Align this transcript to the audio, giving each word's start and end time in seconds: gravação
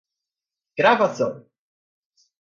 gravação 0.77 1.45